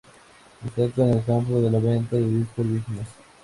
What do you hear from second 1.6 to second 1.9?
de la